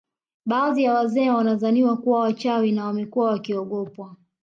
[0.45, 4.15] Baadhi ya wazee wanadhaniwa kuwa wachawi na wamekuwa wakiogopwa